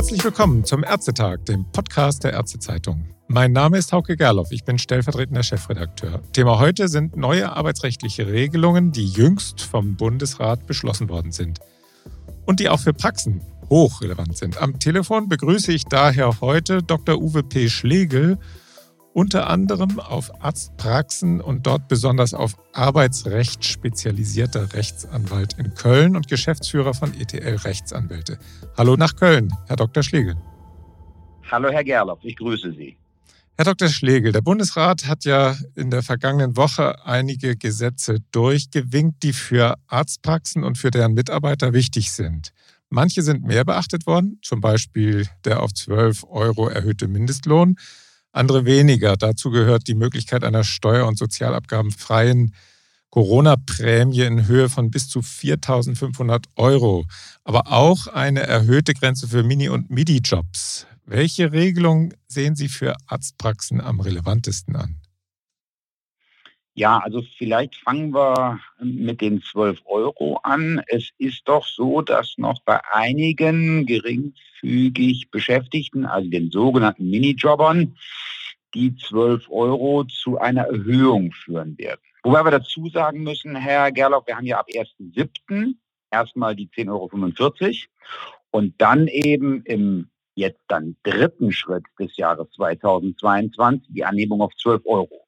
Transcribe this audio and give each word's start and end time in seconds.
Herzlich 0.00 0.24
willkommen 0.24 0.64
zum 0.64 0.82
Ärztetag, 0.82 1.44
dem 1.44 1.66
Podcast 1.72 2.24
der 2.24 2.32
Ärztezeitung. 2.32 3.10
Mein 3.28 3.52
Name 3.52 3.76
ist 3.76 3.92
Hauke 3.92 4.16
Gerloff, 4.16 4.50
ich 4.50 4.64
bin 4.64 4.78
stellvertretender 4.78 5.42
Chefredakteur. 5.42 6.22
Thema 6.32 6.58
heute 6.58 6.88
sind 6.88 7.18
neue 7.18 7.54
arbeitsrechtliche 7.54 8.26
Regelungen, 8.26 8.92
die 8.92 9.06
jüngst 9.06 9.60
vom 9.60 9.96
Bundesrat 9.96 10.66
beschlossen 10.66 11.10
worden 11.10 11.32
sind 11.32 11.60
und 12.46 12.60
die 12.60 12.70
auch 12.70 12.80
für 12.80 12.94
Praxen 12.94 13.42
hochrelevant 13.68 14.38
sind. 14.38 14.56
Am 14.56 14.78
Telefon 14.78 15.28
begrüße 15.28 15.70
ich 15.70 15.84
daher 15.84 16.40
heute 16.40 16.82
Dr. 16.82 17.20
Uwe 17.20 17.42
P. 17.42 17.68
Schlegel, 17.68 18.38
unter 19.12 19.50
anderem 19.50 19.98
auf 19.98 20.30
Arztpraxen 20.42 21.40
und 21.40 21.66
dort 21.66 21.88
besonders 21.88 22.34
auf 22.34 22.56
Arbeitsrecht 22.72 23.64
spezialisierter 23.64 24.72
Rechtsanwalt 24.72 25.58
in 25.58 25.74
Köln 25.74 26.16
und 26.16 26.28
Geschäftsführer 26.28 26.94
von 26.94 27.12
ETL 27.14 27.56
Rechtsanwälte. 27.56 28.38
Hallo 28.76 28.96
nach 28.96 29.16
Köln, 29.16 29.52
Herr 29.66 29.76
Dr. 29.76 30.02
Schlegel. 30.02 30.36
Hallo, 31.50 31.70
Herr 31.70 31.82
Gerloff, 31.82 32.20
ich 32.22 32.36
grüße 32.36 32.72
Sie. 32.72 32.96
Herr 33.56 33.64
Dr. 33.64 33.88
Schlegel, 33.88 34.32
der 34.32 34.40
Bundesrat 34.40 35.06
hat 35.06 35.24
ja 35.24 35.56
in 35.74 35.90
der 35.90 36.02
vergangenen 36.02 36.56
Woche 36.56 37.04
einige 37.04 37.56
Gesetze 37.56 38.18
durchgewinkt, 38.30 39.22
die 39.22 39.32
für 39.32 39.76
Arztpraxen 39.88 40.64
und 40.64 40.78
für 40.78 40.90
deren 40.90 41.12
Mitarbeiter 41.12 41.72
wichtig 41.72 42.12
sind. 42.12 42.52
Manche 42.88 43.22
sind 43.22 43.44
mehr 43.44 43.64
beachtet 43.64 44.06
worden, 44.06 44.38
zum 44.42 44.60
Beispiel 44.60 45.28
der 45.44 45.62
auf 45.62 45.74
12 45.74 46.24
Euro 46.28 46.68
erhöhte 46.68 47.06
Mindestlohn 47.06 47.76
andere 48.32 48.64
weniger. 48.64 49.16
Dazu 49.16 49.50
gehört 49.50 49.88
die 49.88 49.94
Möglichkeit 49.94 50.44
einer 50.44 50.64
steuer- 50.64 51.06
und 51.06 51.18
sozialabgabenfreien 51.18 52.54
Corona-Prämie 53.10 54.20
in 54.22 54.46
Höhe 54.46 54.68
von 54.68 54.90
bis 54.90 55.08
zu 55.08 55.20
4.500 55.20 56.44
Euro, 56.56 57.06
aber 57.44 57.72
auch 57.72 58.06
eine 58.06 58.40
erhöhte 58.40 58.94
Grenze 58.94 59.26
für 59.26 59.42
Mini- 59.42 59.68
und 59.68 59.90
Midi-Jobs. 59.90 60.86
Welche 61.06 61.50
Regelung 61.50 62.14
sehen 62.28 62.54
Sie 62.54 62.68
für 62.68 62.94
Arztpraxen 63.06 63.80
am 63.80 63.98
relevantesten 63.98 64.76
an? 64.76 64.99
Ja, 66.74 66.98
also 66.98 67.22
vielleicht 67.36 67.76
fangen 67.76 68.14
wir 68.14 68.60
mit 68.80 69.20
den 69.20 69.42
12 69.42 69.80
Euro 69.86 70.36
an. 70.44 70.80
Es 70.86 71.10
ist 71.18 71.42
doch 71.46 71.66
so, 71.66 72.00
dass 72.00 72.34
noch 72.38 72.60
bei 72.62 72.80
einigen 72.92 73.86
geringfügig 73.86 75.30
Beschäftigten, 75.30 76.06
also 76.06 76.30
den 76.30 76.50
sogenannten 76.50 77.10
Minijobbern, 77.10 77.96
die 78.74 78.94
12 78.96 79.50
Euro 79.50 80.04
zu 80.04 80.38
einer 80.38 80.62
Erhöhung 80.62 81.32
führen 81.32 81.76
werden. 81.76 82.00
Wobei 82.22 82.44
wir 82.44 82.52
dazu 82.52 82.88
sagen 82.88 83.24
müssen, 83.24 83.56
Herr 83.56 83.90
Gerloff, 83.90 84.26
wir 84.26 84.36
haben 84.36 84.46
ja 84.46 84.60
ab 84.60 84.68
1.7. 84.68 85.74
erstmal 86.10 86.54
die 86.54 86.68
10,45 86.68 86.88
Euro 86.88 87.10
und 88.50 88.74
dann 88.80 89.08
eben 89.08 89.62
im 89.64 90.08
jetzt 90.34 90.62
dann 90.68 90.96
dritten 91.02 91.52
Schritt 91.52 91.84
des 91.98 92.16
Jahres 92.16 92.48
2022 92.52 93.88
die 93.92 94.04
Anhebung 94.04 94.40
auf 94.40 94.54
12 94.56 94.82
Euro. 94.86 95.26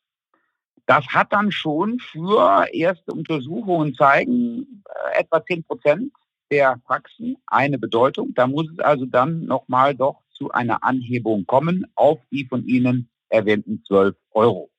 Das 0.87 1.07
hat 1.07 1.33
dann 1.33 1.53
schon 1.53 1.99
für 2.01 2.67
erste 2.73 3.13
Untersuchungen 3.13 3.95
zeigen, 3.95 4.83
äh, 5.15 5.21
etwa 5.21 5.45
10 5.45 5.65
Prozent 5.65 6.13
der 6.51 6.77
Praxen 6.85 7.37
eine 7.47 7.79
Bedeutung. 7.79 8.35
Da 8.35 8.47
muss 8.47 8.71
es 8.71 8.79
also 8.79 9.07
dann 9.07 9.45
nochmal 9.45 9.95
doch 9.95 10.23
zu 10.33 10.51
einer 10.51 10.83
Anhebung 10.83 11.47
kommen 11.47 11.87
auf 11.95 12.19
die 12.31 12.45
von 12.47 12.67
Ihnen 12.67 13.09
erwähnten 13.29 13.83
12 13.87 14.17
Euro. 14.33 14.71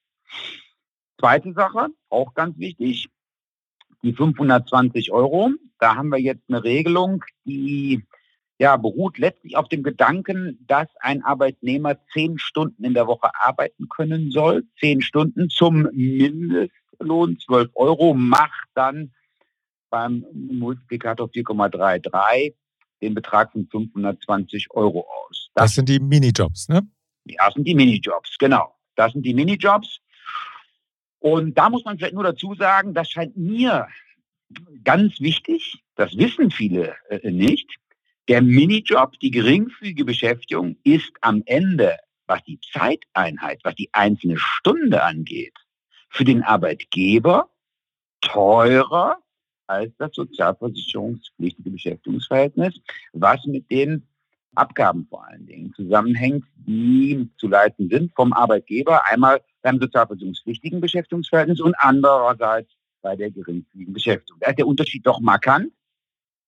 Zweite 1.19 1.53
Sache, 1.53 1.87
auch 2.09 2.33
ganz 2.33 2.57
wichtig, 2.57 3.09
die 4.03 4.13
520 4.13 5.11
Euro. 5.11 5.51
Da 5.79 5.95
haben 5.95 6.09
wir 6.09 6.19
jetzt 6.19 6.43
eine 6.49 6.63
Regelung, 6.63 7.23
die 7.45 8.05
ja, 8.59 8.77
beruht 8.77 9.17
letztlich 9.17 9.55
auf 9.55 9.67
dem 9.67 9.83
Gedanken, 9.83 10.63
dass 10.67 10.87
ein 10.99 11.23
Arbeitnehmer 11.23 11.97
zehn 12.13 12.37
Stunden 12.37 12.83
in 12.83 12.93
der 12.93 13.07
Woche 13.07 13.31
arbeiten 13.39 13.89
können 13.89 14.31
soll. 14.31 14.63
Zehn 14.79 15.01
Stunden 15.01 15.49
zum 15.49 15.89
Mindestlohn, 15.91 17.39
12 17.39 17.71
Euro, 17.75 18.13
macht 18.13 18.67
dann 18.75 19.13
beim 19.89 20.25
Multiplikator 20.33 21.27
4,33 21.27 22.53
den 23.01 23.13
Betrag 23.13 23.51
von 23.51 23.67
520 23.67 24.71
Euro 24.71 25.01
aus. 25.01 25.49
Das, 25.53 25.65
das 25.65 25.75
sind 25.75 25.89
die 25.89 25.99
Minijobs, 25.99 26.69
ne? 26.69 26.81
Ja, 27.25 27.45
das 27.45 27.53
sind 27.55 27.67
die 27.67 27.75
Minijobs, 27.75 28.37
genau. 28.37 28.75
Das 28.95 29.13
sind 29.13 29.25
die 29.25 29.33
Minijobs. 29.33 29.99
Und 31.19 31.57
da 31.57 31.69
muss 31.69 31.85
man 31.85 31.97
vielleicht 31.97 32.13
nur 32.13 32.23
dazu 32.23 32.53
sagen, 32.55 32.93
das 32.93 33.09
scheint 33.09 33.37
mir 33.37 33.87
ganz 34.83 35.19
wichtig, 35.19 35.83
das 35.95 36.15
wissen 36.17 36.51
viele 36.51 36.95
äh, 37.09 37.31
nicht, 37.31 37.67
der 38.27 38.41
Minijob, 38.41 39.19
die 39.19 39.31
geringfügige 39.31 40.05
Beschäftigung, 40.05 40.77
ist 40.83 41.11
am 41.21 41.43
Ende, 41.45 41.97
was 42.25 42.43
die 42.43 42.59
Zeiteinheit, 42.71 43.59
was 43.63 43.75
die 43.75 43.89
einzelne 43.91 44.37
Stunde 44.37 45.03
angeht, 45.03 45.53
für 46.09 46.23
den 46.23 46.43
Arbeitgeber 46.43 47.49
teurer 48.21 49.17
als 49.67 49.91
das 49.97 50.11
sozialversicherungspflichtige 50.13 51.69
Beschäftigungsverhältnis, 51.69 52.79
was 53.13 53.45
mit 53.45 53.69
den 53.71 54.07
Abgaben 54.55 55.07
vor 55.09 55.25
allen 55.25 55.45
Dingen 55.47 55.73
zusammenhängt, 55.73 56.45
die 56.55 57.29
zu 57.37 57.47
leiten 57.47 57.89
sind 57.89 58.13
vom 58.15 58.33
Arbeitgeber, 58.33 59.05
einmal 59.07 59.41
beim 59.61 59.79
sozialversicherungspflichtigen 59.79 60.79
Beschäftigungsverhältnis 60.79 61.59
und 61.59 61.75
andererseits 61.77 62.71
bei 63.01 63.15
der 63.15 63.31
geringfügigen 63.31 63.93
Beschäftigung. 63.93 64.39
Da 64.41 64.51
ist 64.51 64.59
der 64.59 64.67
Unterschied 64.67 65.05
doch 65.05 65.19
markant. 65.19 65.73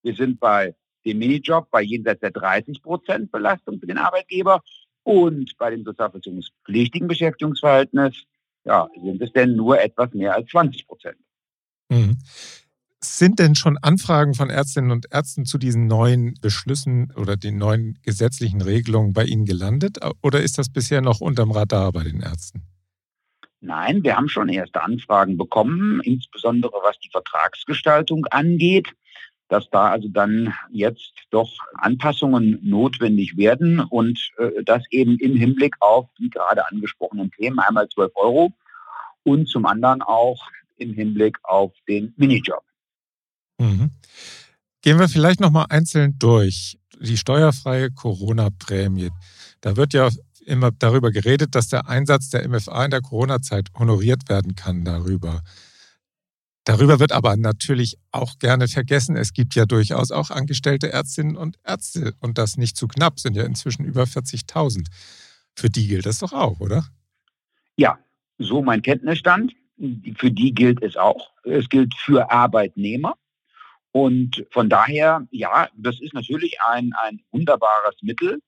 Wir 0.03 0.13
sind 0.13 0.39
bei 0.39 0.75
dem 1.05 1.19
Minijob 1.19 1.69
bei 1.71 1.81
jenseits 1.81 2.21
der 2.21 2.31
30 2.31 2.81
Prozent 2.81 3.31
Belastung 3.31 3.79
für 3.79 3.87
den 3.87 3.97
Arbeitgeber 3.97 4.61
und 5.03 5.55
bei 5.57 5.69
dem 5.69 5.83
sozialversicherungspflichtigen 5.83 7.07
Beschäftigungsverhältnis 7.07 8.23
ja, 8.65 8.89
sind 9.01 9.21
es 9.21 9.31
denn 9.31 9.55
nur 9.55 9.79
etwas 9.79 10.13
mehr 10.13 10.33
als 10.33 10.49
20 10.49 10.87
Prozent. 10.87 11.17
Mhm. 11.89 12.17
Sind 12.99 13.37
denn 13.37 13.53
schon 13.53 13.77
Anfragen 13.77 14.33
von 14.33 14.49
Ärztinnen 14.49 14.89
und 14.89 15.05
Ärzten 15.11 15.45
zu 15.45 15.59
diesen 15.59 15.85
neuen 15.85 16.33
Beschlüssen 16.41 17.13
oder 17.15 17.37
den 17.37 17.57
neuen 17.57 17.99
gesetzlichen 18.01 18.61
Regelungen 18.61 19.13
bei 19.13 19.25
Ihnen 19.25 19.45
gelandet? 19.45 19.99
Oder 20.23 20.41
ist 20.41 20.57
das 20.57 20.71
bisher 20.71 21.01
noch 21.01 21.21
unterm 21.21 21.51
Radar 21.51 21.91
bei 21.91 22.03
den 22.03 22.21
Ärzten? 22.21 22.63
Nein, 23.61 24.03
wir 24.03 24.15
haben 24.15 24.27
schon 24.27 24.49
erste 24.49 24.81
Anfragen 24.81 25.37
bekommen, 25.37 26.01
insbesondere 26.03 26.73
was 26.83 26.99
die 26.99 27.09
Vertragsgestaltung 27.11 28.25
angeht 28.27 28.87
dass 29.47 29.69
da 29.69 29.89
also 29.89 30.07
dann 30.07 30.53
jetzt 30.71 31.13
doch 31.29 31.51
Anpassungen 31.75 32.59
notwendig 32.63 33.37
werden 33.37 33.79
und 33.79 34.31
äh, 34.37 34.63
das 34.63 34.83
eben 34.89 35.17
im 35.19 35.35
Hinblick 35.35 35.75
auf 35.79 36.07
die 36.17 36.29
gerade 36.29 36.67
angesprochenen 36.67 37.31
Themen, 37.31 37.59
einmal 37.59 37.87
12 37.87 38.11
Euro 38.15 38.51
und 39.23 39.47
zum 39.47 39.65
anderen 39.65 40.01
auch 40.01 40.47
im 40.77 40.93
Hinblick 40.93 41.37
auf 41.43 41.71
den 41.87 42.13
Minijob. 42.17 42.63
Mhm. 43.59 43.91
Gehen 44.81 44.99
wir 44.99 45.09
vielleicht 45.09 45.39
nochmal 45.39 45.65
einzeln 45.69 46.17
durch. 46.19 46.77
Die 46.99 47.17
steuerfreie 47.17 47.91
Corona-Prämie. 47.91 49.09
Da 49.61 49.75
wird 49.75 49.93
ja 49.93 50.09
immer 50.45 50.71
darüber 50.71 51.11
geredet, 51.11 51.55
dass 51.55 51.67
der 51.67 51.89
Einsatz 51.89 52.29
der 52.29 52.47
MFA 52.47 52.85
in 52.85 52.91
der 52.91 53.01
Corona-Zeit 53.01 53.69
honoriert 53.77 54.29
werden 54.29 54.55
kann 54.55 54.85
darüber. 54.85 55.41
Darüber 56.65 56.99
wird 56.99 57.11
aber 57.11 57.37
natürlich 57.37 57.97
auch 58.11 58.39
gerne 58.39 58.67
vergessen. 58.67 59.15
Es 59.15 59.33
gibt 59.33 59.53
ja 59.53 59.67
durchaus 59.67 60.11
auch 60.11 60.31
angestellte 60.31 60.91
Ärztinnen 60.91 61.37
und 61.37 61.57
Ärzte 61.63 62.15
und 62.19 62.39
das 62.39 62.57
nicht 62.57 62.75
zu 62.75 62.87
knapp, 62.87 63.19
sind 63.19 63.35
ja 63.35 63.43
inzwischen 63.45 63.85
über 63.85 64.03
40.000. 64.03 64.87
Für 65.55 65.69
die 65.69 65.87
gilt 65.87 66.07
das 66.07 66.19
doch 66.19 66.33
auch, 66.33 66.59
oder? 66.59 66.85
Ja, 67.77 67.99
so 68.39 68.63
mein 68.63 68.81
Kenntnisstand. 68.81 69.53
Für 70.17 70.31
die 70.31 70.53
gilt 70.53 70.81
es 70.81 70.97
auch. 70.97 71.29
Es 71.43 71.69
gilt 71.69 71.93
für 71.95 72.31
Arbeitnehmer. 72.31 73.15
Und 73.91 74.45
von 74.51 74.67
daher, 74.67 75.27
ja, 75.29 75.69
das 75.77 76.01
ist 76.01 76.15
natürlich 76.15 76.57
ein, 76.61 76.93
ein 77.03 77.21
wunderbares 77.31 77.95
Mittel, 78.01 78.41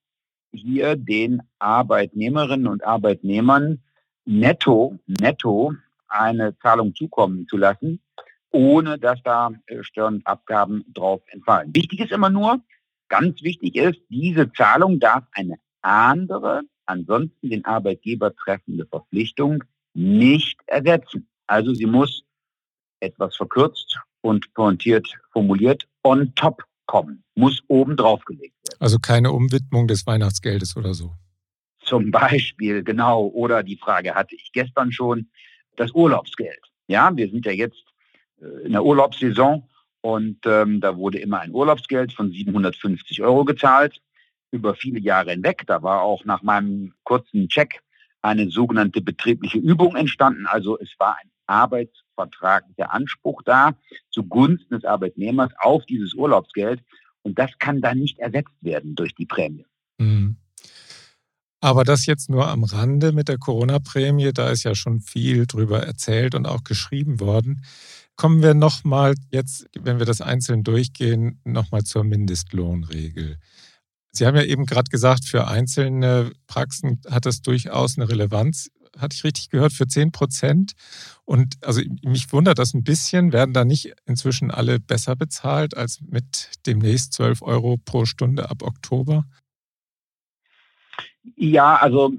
hier 0.52 0.96
den 0.96 1.42
Arbeitnehmerinnen 1.60 2.68
und 2.68 2.84
Arbeitnehmern 2.84 3.82
netto, 4.26 4.98
netto 5.06 5.74
eine 6.08 6.58
Zahlung 6.60 6.96
zukommen 6.96 7.48
zu 7.48 7.58
lassen, 7.58 8.02
ohne 8.52 8.98
dass 8.98 9.22
da 9.24 9.52
äh, 9.68 9.84
Steuern 9.84 10.16
und 10.16 10.28
Abgaben 10.28 10.84
drauf 10.94 11.22
entfallen. 11.28 11.74
Wichtig 11.76 12.00
ist 12.00 12.12
immer 12.12 12.30
nur, 12.30 12.62
ganz 13.10 13.42
wichtig 13.42 13.76
ist, 13.76 14.00
diese 14.10 14.52
Zahlung 14.54 15.00
darf 15.00 15.24
eine 15.32 15.56
andere, 15.82 16.62
ansonsten 16.86 17.50
den 17.50 17.66
Arbeitgeber 17.66 18.36
treffende 18.36 18.86
Verpflichtung 18.86 19.64
nicht 19.94 20.60
ersetzen. 20.68 21.28
Also 21.48 21.74
sie 21.74 21.86
muss 21.86 22.24
etwas 23.00 23.36
verkürzt 23.36 24.00
und 24.22 24.54
pointiert 24.54 25.08
formuliert 25.32 25.88
on 26.04 26.34
top 26.36 26.64
kommen, 26.86 27.24
muss 27.36 27.62
oben 27.68 27.96
drauf 27.96 28.24
gelegt 28.26 28.56
werden. 28.68 28.78
Also 28.80 28.98
keine 29.00 29.32
Umwidmung 29.32 29.88
des 29.88 30.08
Weihnachtsgeldes 30.08 30.76
oder 30.78 30.94
so. 30.94 31.14
Zum 31.80 32.12
Beispiel, 32.12 32.84
genau. 32.84 33.28
Oder 33.28 33.64
die 33.64 33.78
Frage 33.78 34.16
hatte 34.16 34.36
ich 34.36 34.52
gestern 34.52 34.92
schon, 34.92 35.30
das 35.78 35.92
Urlaubsgeld. 35.92 36.60
Ja, 36.88 37.16
wir 37.16 37.30
sind 37.30 37.46
ja 37.46 37.54
jetzt 37.54 37.84
äh, 38.42 38.66
in 38.66 38.74
der 38.74 38.84
Urlaubssaison 38.84 39.64
und 40.02 40.40
ähm, 40.46 40.82
da 40.82 40.98
wurde 40.98 41.20
immer 41.20 41.40
ein 41.40 41.54
Urlaubsgeld 41.54 42.14
von 42.14 42.32
750 42.32 43.22
Euro 43.24 43.46
gezahlt. 43.46 44.02
über 44.52 44.76
viele 44.76 45.00
Jahre 45.00 45.32
hinweg. 45.32 45.64
Da 45.68 45.84
war 45.84 46.02
auch 46.02 46.24
nach 46.24 46.42
meinem 46.42 46.94
kurzen 47.04 47.50
Check 47.50 47.82
eine 48.22 48.50
sogenannte 48.50 49.02
betriebliche 49.02 49.58
Übung 49.58 49.96
entstanden. 49.96 50.46
Also 50.48 50.80
es 50.80 50.94
war 51.00 51.18
ein 51.22 51.30
arbeitsvertraglicher 51.48 52.92
Anspruch 52.92 53.42
da 53.44 53.76
zugunsten 54.10 54.76
des 54.76 54.86
Arbeitnehmers 54.86 55.52
auf 55.60 55.86
dieses 55.86 56.14
Urlaubsgeld. 56.14 56.82
Und 57.24 57.38
das 57.38 57.52
kann 57.60 57.82
dann 57.82 58.00
nicht 58.00 58.20
ersetzt 58.20 58.56
werden 58.62 58.96
durch 58.96 59.14
die 59.16 59.26
Prämie. 59.26 59.66
Mhm. 59.98 60.38
Aber 61.60 61.84
das 61.84 62.06
jetzt 62.06 62.30
nur 62.30 62.48
am 62.48 62.64
Rande 62.64 63.12
mit 63.12 63.30
der 63.30 63.40
Corona-Prämie, 63.40 64.32
da 64.32 64.50
ist 64.50 64.64
ja 64.64 64.76
schon 64.76 65.02
viel 65.02 65.48
drüber 65.48 65.84
erzählt 65.84 66.36
und 66.36 66.46
auch 66.46 66.64
geschrieben 66.64 67.20
worden. 67.20 67.64
Kommen 68.16 68.42
wir 68.42 68.54
nochmal 68.54 69.16
jetzt, 69.32 69.68
wenn 69.80 70.00
wir 70.00 70.06
das 70.06 70.22
einzeln 70.22 70.64
durchgehen, 70.64 71.40
nochmal 71.44 71.84
zur 71.84 72.04
Mindestlohnregel. 72.04 73.38
Sie 74.12 74.26
haben 74.26 74.36
ja 74.36 74.44
eben 74.44 74.66
gerade 74.66 74.90
gesagt, 74.90 75.26
für 75.26 75.48
einzelne 75.48 76.32
Praxen 76.48 77.02
hat 77.10 77.26
das 77.26 77.42
durchaus 77.42 77.98
eine 77.98 78.10
Relevanz. 78.10 78.70
Hatte 78.98 79.16
ich 79.16 79.24
richtig 79.24 79.50
gehört, 79.50 79.74
für 79.74 79.88
10 79.88 80.12
Prozent. 80.12 80.74
Und 81.26 81.56
also 81.62 81.82
mich 82.04 82.32
wundert 82.34 82.58
das 82.58 82.74
ein 82.74 82.84
bisschen. 82.84 83.32
Werden 83.32 83.54
da 83.54 83.64
nicht 83.64 83.94
inzwischen 84.06 84.50
alle 84.50 84.80
besser 84.80 85.16
bezahlt 85.16 85.78
als 85.78 86.02
mit 86.02 86.50
demnächst 86.66 87.14
12 87.14 87.44
Euro 87.44 87.78
pro 87.78 88.06
Stunde 88.06 88.50
ab 88.50 88.64
Oktober? 88.64 89.26
Ja, 91.36 91.76
also 91.76 92.14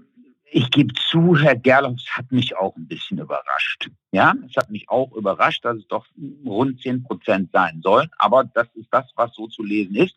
ich 0.51 0.71
gebe 0.71 0.95
zu, 0.95 1.37
Herr 1.37 1.57
Gerloff, 1.57 1.97
es 1.97 2.17
hat 2.17 2.31
mich 2.33 2.57
auch 2.57 2.75
ein 2.77 2.87
bisschen 2.87 3.19
überrascht. 3.19 3.91
Ja, 4.13 4.35
es 4.49 4.57
hat 4.57 4.71
mich 4.71 4.89
auch 4.89 5.13
überrascht, 5.13 5.65
dass 5.65 5.79
es 5.79 5.87
doch 5.89 6.07
rund 6.47 6.81
10 6.81 7.03
Prozent 7.03 7.51
sein 7.53 7.81
sollen. 7.83 8.09
Aber 8.19 8.45
das 8.45 8.67
ist 8.75 8.89
das, 8.91 9.11
was 9.17 9.35
so 9.35 9.47
zu 9.49 9.63
lesen 9.63 9.95
ist. 9.97 10.17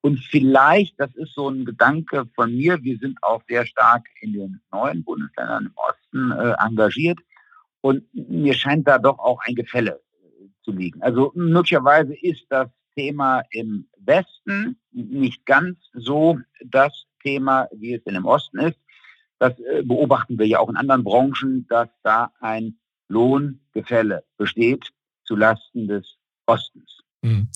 Und 0.00 0.20
vielleicht, 0.20 0.98
das 1.00 1.14
ist 1.16 1.34
so 1.34 1.48
ein 1.48 1.64
Gedanke 1.64 2.26
von 2.34 2.54
mir, 2.54 2.82
wir 2.82 2.98
sind 2.98 3.20
auch 3.22 3.42
sehr 3.48 3.66
stark 3.66 4.06
in 4.20 4.32
den 4.34 4.60
neuen 4.70 5.02
Bundesländern 5.02 5.66
im 5.66 5.72
Osten 5.74 6.30
äh, 6.32 6.54
engagiert. 6.64 7.18
Und 7.80 8.04
mir 8.14 8.54
scheint 8.54 8.86
da 8.86 8.98
doch 8.98 9.18
auch 9.18 9.40
ein 9.46 9.54
Gefälle 9.54 10.00
äh, 10.22 10.46
zu 10.62 10.72
liegen. 10.72 11.02
Also 11.02 11.32
möglicherweise 11.34 12.14
ist 12.14 12.44
das 12.48 12.68
Thema 12.94 13.42
im 13.50 13.88
Westen 13.98 14.78
nicht 14.92 15.44
ganz 15.46 15.78
so 15.92 16.38
das 16.64 17.06
Thema, 17.24 17.68
wie 17.72 17.94
es 17.94 18.02
in 18.04 18.14
dem 18.14 18.26
Osten 18.26 18.58
ist. 18.58 18.78
Das 19.38 19.58
äh, 19.58 19.82
beobachten 19.82 20.38
wir 20.38 20.46
ja 20.46 20.60
auch 20.60 20.68
in 20.68 20.76
anderen 20.76 21.02
Branchen, 21.02 21.66
dass 21.68 21.88
da 22.02 22.32
ein 22.40 22.78
Lohngefälle 23.08 24.24
besteht 24.36 24.90
zulasten 25.24 25.88
des 25.88 26.06
Ostens. 26.46 27.00
Mhm. 27.22 27.48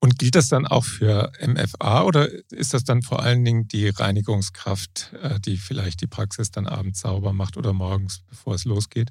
Und 0.00 0.18
gilt 0.18 0.36
das 0.36 0.48
dann 0.48 0.66
auch 0.66 0.84
für 0.84 1.32
MFA 1.44 2.04
oder 2.04 2.28
ist 2.50 2.72
das 2.72 2.84
dann 2.84 3.02
vor 3.02 3.22
allen 3.22 3.44
Dingen 3.44 3.66
die 3.66 3.88
Reinigungskraft, 3.88 5.12
äh, 5.20 5.40
die 5.40 5.56
vielleicht 5.56 6.00
die 6.00 6.06
Praxis 6.06 6.50
dann 6.50 6.66
abends 6.66 7.00
sauber 7.00 7.32
macht 7.32 7.56
oder 7.56 7.72
morgens, 7.72 8.22
bevor 8.28 8.54
es 8.54 8.64
losgeht? 8.64 9.10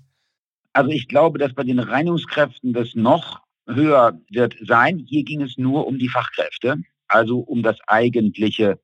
Also 0.73 0.91
ich 0.91 1.07
glaube, 1.07 1.39
dass 1.39 1.53
bei 1.53 1.63
den 1.63 1.79
Reinigungskräften 1.79 2.71
das 2.71 2.95
noch 2.95 3.41
höher 3.67 4.17
wird 4.29 4.55
sein. 4.65 4.99
Hier 4.99 5.23
ging 5.23 5.41
es 5.41 5.57
nur 5.57 5.87
um 5.87 5.97
die 5.97 6.07
Fachkräfte, 6.07 6.81
also 7.07 7.39
um 7.39 7.63
das 7.63 7.77
eigentliche 7.87 8.79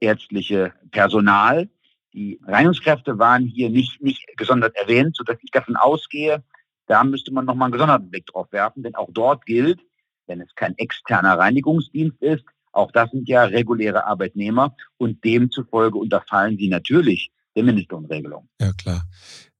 ärztliche 0.00 0.72
Personal. 0.90 1.68
Die 2.12 2.40
Reinigungskräfte 2.44 3.18
waren 3.18 3.46
hier 3.46 3.70
nicht, 3.70 4.02
nicht 4.02 4.26
gesondert 4.36 4.76
erwähnt, 4.76 5.16
sodass 5.16 5.38
ich 5.42 5.50
davon 5.50 5.76
ausgehe, 5.76 6.42
da 6.86 7.04
müsste 7.04 7.32
man 7.32 7.44
nochmal 7.44 7.66
einen 7.66 7.72
gesonderten 7.72 8.10
Blick 8.10 8.26
drauf 8.26 8.50
werfen, 8.50 8.82
denn 8.82 8.96
auch 8.96 9.10
dort 9.12 9.46
gilt, 9.46 9.80
wenn 10.26 10.40
es 10.40 10.52
kein 10.56 10.76
externer 10.76 11.38
Reinigungsdienst 11.38 12.20
ist, 12.20 12.44
auch 12.72 12.92
das 12.92 13.10
sind 13.10 13.28
ja 13.28 13.44
reguläre 13.44 14.06
Arbeitnehmer 14.06 14.74
und 14.96 15.24
demzufolge 15.24 15.98
unterfallen 15.98 16.56
sie 16.56 16.68
natürlich 16.68 17.30
der 17.56 17.64
Mindestlohnregelung. 17.64 18.48
Ja, 18.60 18.72
klar. 18.72 19.04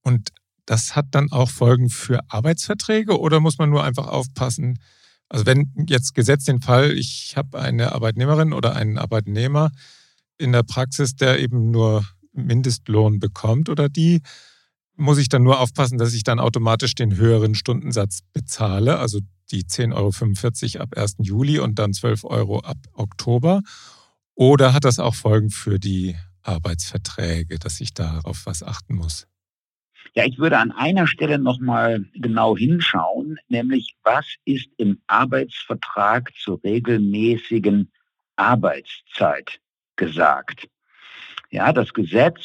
Und 0.03 0.31
das 0.67 0.95
hat 0.95 1.07
dann 1.11 1.33
auch 1.33 1.51
Folgen 1.51 1.89
für 1.89 2.21
Arbeitsverträge 2.29 3.19
oder 3.19 3.41
muss 3.41 3.59
man 3.59 3.71
nur 3.71 3.83
einfach 3.83 4.07
aufpassen? 4.07 4.79
Also 5.29 5.47
wenn 5.47 5.73
jetzt 5.89 6.15
gesetzt 6.15 6.49
den 6.49 6.61
Fall, 6.61 6.93
ich 6.93 7.35
habe 7.37 7.61
eine 7.61 7.93
Arbeitnehmerin 7.93 8.53
oder 8.53 8.77
einen 8.77 8.99
Arbeitnehmer, 8.99 9.71
in 10.41 10.53
der 10.53 10.63
Praxis, 10.63 11.15
der 11.15 11.39
eben 11.39 11.71
nur 11.71 12.05
Mindestlohn 12.33 13.21
bekommt 13.21 13.69
oder 13.69 13.89
die, 13.89 14.23
muss 14.97 15.19
ich 15.19 15.29
dann 15.29 15.43
nur 15.43 15.61
aufpassen, 15.61 15.99
dass 15.99 16.15
ich 16.15 16.25
dann 16.25 16.39
automatisch 16.39 16.95
den 16.95 17.17
höheren 17.17 17.55
Stundensatz 17.55 18.21
bezahle, 18.33 18.99
also 18.99 19.21
die 19.51 19.65
10,45 19.65 20.77
Euro 20.77 20.83
ab 20.85 20.97
1. 20.97 21.17
Juli 21.19 21.59
und 21.59 21.79
dann 21.79 21.93
12 21.93 22.25
Euro 22.25 22.61
ab 22.61 22.77
Oktober? 22.93 23.63
Oder 24.35 24.73
hat 24.73 24.85
das 24.85 24.99
auch 24.99 25.15
Folgen 25.15 25.51
für 25.51 25.79
die 25.79 26.17
Arbeitsverträge, 26.43 27.59
dass 27.59 27.81
ich 27.81 27.93
darauf 27.93 28.47
was 28.47 28.63
achten 28.63 28.95
muss? 28.95 29.27
Ja, 30.15 30.25
ich 30.25 30.39
würde 30.39 30.59
an 30.59 30.73
einer 30.73 31.07
Stelle 31.07 31.39
nochmal 31.39 32.05
genau 32.15 32.57
hinschauen, 32.57 33.39
nämlich 33.49 33.97
was 34.03 34.27
ist 34.45 34.69
im 34.77 35.01
Arbeitsvertrag 35.07 36.33
zur 36.37 36.63
regelmäßigen 36.65 37.91
Arbeitszeit 38.37 39.61
gesagt. 40.01 40.67
Ja, 41.51 41.73
das 41.73 41.93
Gesetz 41.93 42.41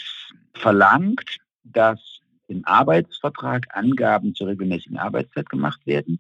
verlangt, 0.54 1.38
dass 1.64 2.00
im 2.48 2.64
Arbeitsvertrag 2.66 3.66
Angaben 3.70 4.36
zur 4.36 4.48
regelmäßigen 4.50 4.98
Arbeitszeit 4.98 5.50
gemacht 5.50 5.80
werden. 5.88 6.20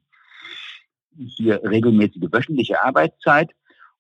Hier 1.17 1.61
regelmäßige 1.63 2.31
wöchentliche 2.31 2.81
Arbeitszeit. 2.81 3.51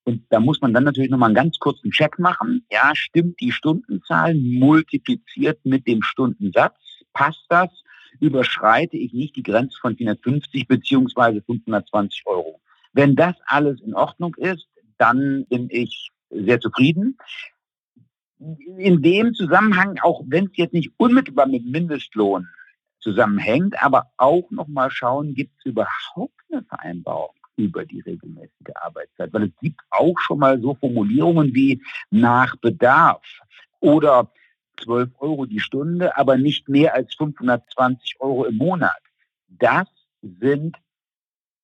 Und 0.05 0.23
da 0.29 0.39
muss 0.39 0.61
man 0.61 0.73
dann 0.73 0.85
natürlich 0.85 1.11
nochmal 1.11 1.29
einen 1.29 1.35
ganz 1.35 1.59
kurzen 1.59 1.91
Check 1.91 2.17
machen. 2.19 2.65
Ja, 2.71 2.91
stimmt 2.95 3.39
die 3.41 3.51
Stundenzahl 3.51 4.33
multipliziert 4.35 5.59
mit 5.65 5.85
dem 5.87 6.01
Stundensatz? 6.01 6.77
Passt 7.13 7.45
das? 7.49 7.69
Überschreite 8.21 8.97
ich 8.97 9.13
nicht 9.13 9.35
die 9.35 9.43
Grenze 9.43 9.77
von 9.79 9.97
450 9.97 10.67
beziehungsweise 10.67 11.41
520 11.41 12.23
Euro? 12.25 12.61
Wenn 12.93 13.15
das 13.15 13.35
alles 13.47 13.81
in 13.81 13.93
Ordnung 13.93 14.35
ist, 14.35 14.67
dann 14.97 15.45
bin 15.49 15.67
ich 15.69 16.11
sehr 16.43 16.59
zufrieden. 16.59 17.17
In 18.77 19.01
dem 19.01 19.33
Zusammenhang, 19.33 19.97
auch 20.01 20.23
wenn 20.27 20.45
es 20.45 20.51
jetzt 20.55 20.73
nicht 20.73 20.91
unmittelbar 20.97 21.47
mit 21.47 21.65
Mindestlohn 21.65 22.47
zusammenhängt, 22.99 23.81
aber 23.81 24.11
auch 24.17 24.49
nochmal 24.51 24.91
schauen, 24.91 25.33
gibt 25.33 25.53
es 25.59 25.65
überhaupt 25.65 26.33
eine 26.51 26.63
Vereinbarung 26.63 27.33
über 27.55 27.85
die 27.85 28.01
regelmäßige 28.01 28.75
Arbeitszeit? 28.75 29.31
Weil 29.33 29.43
es 29.43 29.51
gibt 29.61 29.79
auch 29.89 30.19
schon 30.19 30.39
mal 30.39 30.59
so 30.59 30.75
Formulierungen 30.75 31.53
wie 31.53 31.81
nach 32.09 32.55
Bedarf 32.57 33.23
oder 33.79 34.31
12 34.83 35.11
Euro 35.19 35.45
die 35.45 35.59
Stunde, 35.59 36.17
aber 36.17 36.37
nicht 36.37 36.67
mehr 36.67 36.93
als 36.93 37.15
520 37.15 38.19
Euro 38.19 38.45
im 38.45 38.57
Monat. 38.57 39.01
Das 39.47 39.87
sind 40.21 40.75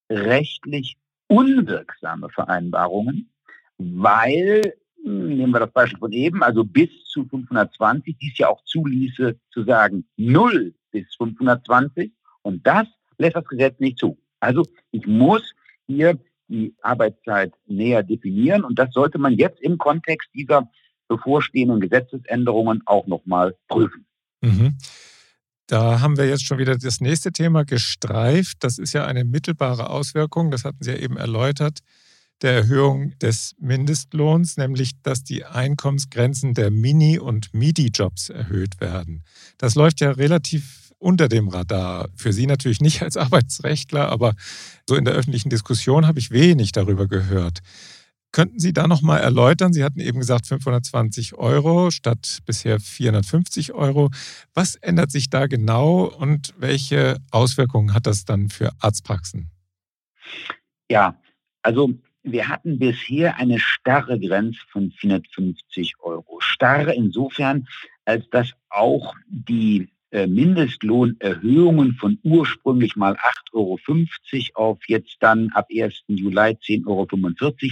rechtlich 0.10 0.98
unwirksame 1.28 2.30
Vereinbarungen, 2.30 3.30
weil, 3.96 4.74
hm, 5.04 5.36
nehmen 5.38 5.54
wir 5.54 5.60
das 5.60 5.72
Beispiel 5.72 6.00
von 6.00 6.12
eben, 6.12 6.44
also 6.44 6.64
bis 6.64 6.90
zu 7.06 7.26
520, 7.26 8.18
dies 8.22 8.38
ja 8.38 8.50
auch 8.50 8.64
zuließe 8.66 9.38
zu 9.52 9.64
sagen 9.64 10.06
0 10.18 10.74
bis 10.92 11.06
520 11.16 12.12
und 12.42 12.66
das 12.66 12.88
lässt 13.18 13.36
das 13.36 13.46
Gesetz 13.46 13.80
nicht 13.80 14.00
zu. 14.00 14.18
Also 14.40 14.66
ich 14.92 15.06
muss 15.06 15.54
hier 15.88 16.18
die 16.48 16.76
Arbeitszeit 16.82 17.54
näher 17.68 18.04
definieren 18.04 18.64
und 18.64 18.78
das 18.78 18.94
sollte 18.94 19.18
man 19.18 19.34
jetzt 19.34 19.62
im 19.62 19.78
Kontext 19.78 20.30
dieser 20.34 20.70
bevorstehenden 21.08 21.80
Gesetzesänderungen 21.80 22.82
auch 22.86 23.08
nochmal 23.08 23.56
prüfen. 23.68 24.06
Mhm. 24.42 24.78
Da 25.68 26.02
haben 26.02 26.18
wir 26.18 26.28
jetzt 26.28 26.46
schon 26.46 26.58
wieder 26.58 26.78
das 26.78 27.00
nächste 27.00 27.32
Thema 27.32 27.64
gestreift. 27.64 28.58
Das 28.60 28.78
ist 28.78 28.92
ja 28.94 29.06
eine 29.06 29.24
mittelbare 29.24 29.90
Auswirkung, 29.90 30.52
das 30.52 30.66
hatten 30.66 30.84
Sie 30.84 30.92
ja 30.92 30.98
eben 30.98 31.16
erläutert, 31.16 31.80
der 32.42 32.54
Erhöhung 32.54 33.18
des 33.20 33.56
Mindestlohns, 33.60 34.58
nämlich 34.58 35.02
dass 35.04 35.24
die 35.24 35.46
Einkommensgrenzen 35.46 36.54
der 36.54 36.72
Mini- 36.72 37.20
und 37.20 37.54
MIDI-Jobs 37.54 38.30
erhöht 38.30 38.82
werden. 38.82 39.24
Das 39.58 39.76
läuft 39.76 40.02
ja 40.02 40.12
relativ 40.12 40.92
unter 40.98 41.28
dem 41.28 41.48
Radar. 41.48 42.10
Für 42.16 42.32
Sie 42.32 42.46
natürlich 42.46 42.80
nicht 42.80 43.02
als 43.02 43.18
Arbeitsrechtler, 43.18 44.10
aber 44.10 44.34
so 44.88 44.96
in 44.96 45.06
der 45.06 45.14
öffentlichen 45.14 45.50
Diskussion 45.50 46.08
habe 46.08 46.20
ich 46.20 46.32
wenig 46.32 46.72
darüber 46.72 47.08
gehört. 47.08 47.60
Könnten 48.32 48.60
Sie 48.60 48.72
da 48.72 48.88
nochmal 48.88 49.20
erläutern? 49.20 49.74
Sie 49.74 49.84
hatten 49.84 50.00
eben 50.00 50.20
gesagt 50.20 50.48
520 50.48 51.34
Euro 51.34 51.92
statt 51.92 52.40
bisher 52.46 52.80
450 52.80 53.74
Euro. 53.74 54.10
Was 54.54 54.76
ändert 54.76 55.12
sich 55.12 55.30
da 55.30 55.48
genau 55.48 56.06
und 56.06 56.54
welche 56.58 57.18
Auswirkungen 57.32 57.94
hat 57.94 58.08
das 58.08 58.24
dann 58.24 58.50
für 58.50 58.72
Arztpraxen? 58.80 59.52
Ja, 60.90 61.20
also 61.62 61.90
wir 62.24 62.48
hatten 62.48 62.80
bisher 62.80 63.38
eine 63.38 63.60
starre 63.60 64.20
Grenze 64.20 64.60
von 64.70 64.92
450 64.92 65.96
Euro. 66.00 66.40
Starre 66.40 66.94
insofern, 66.94 67.68
als 68.06 68.30
dass 68.30 68.52
auch 68.70 69.16
die 69.28 69.90
äh, 70.12 70.28
Mindestlohnerhöhungen 70.28 71.94
von 71.96 72.20
ursprünglich 72.24 72.96
mal 72.96 73.14
8,50 73.54 74.56
Euro 74.56 74.72
auf 74.72 74.80
jetzt 74.88 75.18
dann 75.22 75.50
ab 75.54 75.68
1. 75.72 76.04
Juli 76.08 76.38
10,45 76.38 76.86
Euro 76.88 77.08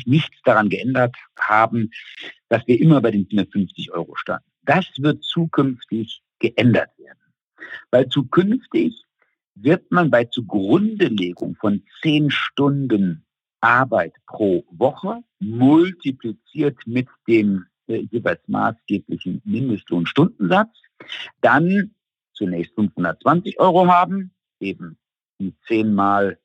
nichts 0.05 0.37
daran 0.43 0.69
geändert 0.69 1.15
haben, 1.37 1.91
dass 2.47 2.65
wir 2.65 2.79
immer 2.79 3.01
bei 3.01 3.11
den 3.11 3.27
450 3.27 3.91
Euro 3.91 4.15
standen. 4.15 4.49
Das 4.63 4.85
wird 4.97 5.23
zukünftig 5.23 6.21
geändert 6.39 6.91
werden. 6.97 7.19
Weil 7.91 8.07
zukünftig 8.07 9.03
wird 9.55 9.91
man 9.91 10.09
bei 10.09 10.23
Zugrundelegung 10.25 11.55
von 11.55 11.83
10 12.01 12.31
Stunden 12.31 13.25
Arbeit 13.61 14.13
pro 14.25 14.63
Woche 14.71 15.23
multipliziert 15.39 16.77
mit 16.85 17.07
dem 17.27 17.65
äh, 17.87 18.07
jeweils 18.11 18.41
maßgeblichen 18.47 19.41
Mindestlohnstundensatz 19.45 20.69
dann 21.41 21.91
zunächst 22.33 22.73
520 22.75 23.59
Euro 23.59 23.87
haben, 23.87 24.31
eben 24.59 24.97
die 25.39 25.53
10 25.67 25.93
mal 25.93 26.37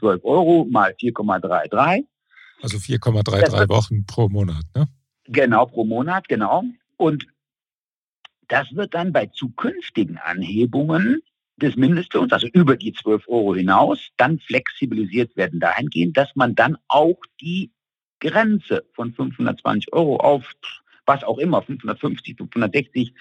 12 0.00 0.24
Euro 0.24 0.66
mal 0.70 0.92
4,33. 1.00 2.04
Also 2.62 2.78
4,33 2.78 3.68
Wochen 3.68 4.06
pro 4.06 4.28
Monat, 4.28 4.64
ne? 4.74 4.88
Genau, 5.24 5.66
pro 5.66 5.84
Monat, 5.84 6.28
genau. 6.28 6.64
Und 6.96 7.26
das 8.48 8.72
wird 8.72 8.94
dann 8.94 9.12
bei 9.12 9.26
zukünftigen 9.26 10.18
Anhebungen 10.18 11.20
des 11.56 11.76
Mindestlohns, 11.76 12.32
also 12.32 12.48
über 12.52 12.76
die 12.76 12.92
12 12.92 13.28
Euro 13.28 13.54
hinaus, 13.54 14.10
dann 14.16 14.38
flexibilisiert 14.38 15.36
werden 15.36 15.60
dahingehend, 15.60 16.16
dass 16.16 16.34
man 16.34 16.54
dann 16.54 16.76
auch 16.88 17.18
die 17.40 17.72
Grenze 18.20 18.84
von 18.94 19.12
520 19.12 19.92
Euro 19.92 20.16
auf 20.16 20.52
was 21.06 21.22
auch 21.22 21.38
immer, 21.38 21.62
550, 21.62 22.36
560, 22.36 23.14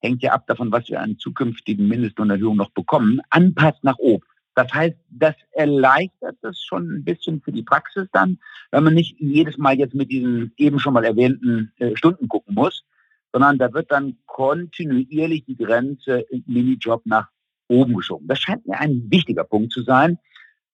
hängt 0.00 0.22
ja 0.22 0.32
ab 0.32 0.46
davon, 0.46 0.70
was 0.70 0.88
wir 0.88 1.00
an 1.00 1.18
zukünftigen 1.18 1.88
Mindestlohnerhöhungen 1.88 2.58
noch 2.58 2.70
bekommen, 2.70 3.20
anpasst 3.30 3.82
nach 3.82 3.98
oben. 3.98 4.24
Das 4.54 4.72
heißt, 4.72 4.96
das 5.10 5.34
erleichtert 5.50 6.36
das 6.42 6.62
schon 6.62 6.88
ein 6.88 7.04
bisschen 7.04 7.40
für 7.42 7.50
die 7.50 7.64
Praxis 7.64 8.06
dann, 8.12 8.38
wenn 8.70 8.84
man 8.84 8.94
nicht 8.94 9.18
jedes 9.18 9.58
Mal 9.58 9.76
jetzt 9.76 9.94
mit 9.94 10.12
diesen 10.12 10.52
eben 10.56 10.78
schon 10.78 10.94
mal 10.94 11.04
erwähnten 11.04 11.72
äh, 11.78 11.96
Stunden 11.96 12.28
gucken 12.28 12.54
muss, 12.54 12.84
sondern 13.32 13.58
da 13.58 13.72
wird 13.72 13.90
dann 13.90 14.16
kontinuierlich 14.26 15.44
die 15.44 15.56
Grenze 15.56 16.24
Minijob 16.46 17.04
nach 17.04 17.30
oben 17.74 17.94
geschoben. 17.94 18.26
Das 18.26 18.38
scheint 18.38 18.66
mir 18.66 18.78
ein 18.78 19.10
wichtiger 19.10 19.44
Punkt 19.44 19.72
zu 19.72 19.82
sein. 19.82 20.18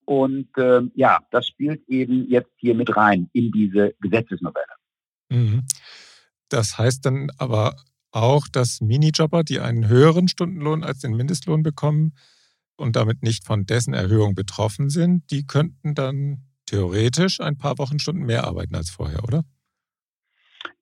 Und 0.05 0.49
äh, 0.57 0.83
ja, 0.95 1.21
das 1.31 1.47
spielt 1.47 1.89
eben 1.89 2.29
jetzt 2.29 2.51
hier 2.57 2.75
mit 2.75 2.97
rein 2.97 3.29
in 3.33 3.53
diese 3.53 3.95
Gesetzesnovelle. 4.01 4.75
Mhm. 5.31 5.63
Das 6.49 6.79
heißt 6.79 7.07
dann 7.07 7.31
aber 7.39 7.77
auch, 8.11 8.49
dass 8.49 8.81
Minijobber, 8.81 9.45
die 9.45 9.61
einen 9.61 9.87
höheren 9.87 10.27
Stundenlohn 10.27 10.83
als 10.83 10.99
den 10.99 11.15
Mindestlohn 11.15 11.63
bekommen 11.63 12.15
und 12.77 12.97
damit 12.97 13.23
nicht 13.23 13.47
von 13.47 13.67
dessen 13.67 13.95
Erhöhung 13.95 14.35
betroffen 14.35 14.91
sind, 14.91 15.31
die 15.31 15.47
könnten 15.47 15.95
dann 15.95 16.43
theoretisch 16.67 17.41
ein 17.41 17.57
paar 17.57 17.79
Wochenstunden 17.79 18.25
mehr 18.25 18.45
arbeiten 18.45 18.75
als 18.75 18.91
vorher, 18.91 19.23
oder? 19.23 19.45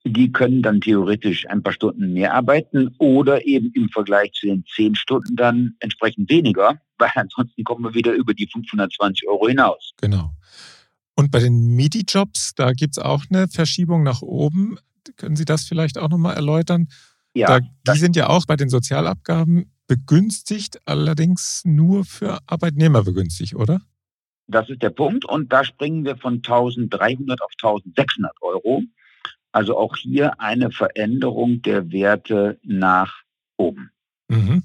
Die 0.05 0.31
können 0.31 0.61
dann 0.61 0.79
theoretisch 0.79 1.47
ein 1.49 1.61
paar 1.61 1.73
Stunden 1.73 2.13
mehr 2.13 2.33
arbeiten 2.33 2.95
oder 2.99 3.45
eben 3.45 3.71
im 3.73 3.89
Vergleich 3.89 4.31
zu 4.31 4.47
den 4.47 4.63
zehn 4.73 4.95
Stunden 4.95 5.35
dann 5.35 5.75
entsprechend 5.79 6.29
weniger, 6.29 6.79
weil 6.97 7.11
ansonsten 7.15 7.63
kommen 7.63 7.83
wir 7.83 7.93
wieder 7.93 8.13
über 8.13 8.33
die 8.33 8.47
520 8.47 9.27
Euro 9.27 9.47
hinaus. 9.47 9.91
Genau. 9.99 10.31
Und 11.15 11.31
bei 11.31 11.39
den 11.39 11.75
MIDI-Jobs, 11.75 12.55
da 12.55 12.71
gibt 12.71 12.97
es 12.97 13.03
auch 13.03 13.25
eine 13.29 13.49
Verschiebung 13.49 14.03
nach 14.03 14.21
oben. 14.21 14.77
Können 15.17 15.35
Sie 15.35 15.43
das 15.43 15.65
vielleicht 15.65 15.97
auch 15.97 16.09
nochmal 16.09 16.35
erläutern? 16.35 16.87
Ja. 17.33 17.59
Da, 17.59 17.93
die 17.93 17.99
sind 17.99 18.15
ja 18.15 18.29
auch 18.29 18.45
bei 18.45 18.55
den 18.55 18.69
Sozialabgaben 18.69 19.69
begünstigt, 19.87 20.79
allerdings 20.85 21.63
nur 21.65 22.05
für 22.05 22.39
Arbeitnehmer 22.47 23.03
begünstigt, 23.03 23.55
oder? 23.55 23.81
Das 24.47 24.69
ist 24.69 24.81
der 24.81 24.91
Punkt. 24.91 25.25
Und 25.25 25.51
da 25.51 25.63
springen 25.63 26.05
wir 26.05 26.15
von 26.15 26.35
1300 26.35 27.41
auf 27.41 27.51
1600 27.61 28.31
Euro. 28.41 28.83
Also 29.51 29.77
auch 29.77 29.95
hier 29.97 30.39
eine 30.39 30.71
Veränderung 30.71 31.61
der 31.61 31.91
Werte 31.91 32.59
nach 32.63 33.23
oben. 33.57 33.91
Mhm. 34.27 34.63